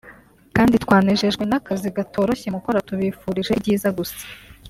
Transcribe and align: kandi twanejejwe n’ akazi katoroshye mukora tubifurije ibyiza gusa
kandi 0.55 0.75
twanejejwe 0.83 1.43
n’ 1.49 1.53
akazi 1.59 1.87
katoroshye 1.95 2.47
mukora 2.55 2.85
tubifurije 2.87 3.51
ibyiza 3.57 3.89
gusa 3.97 4.23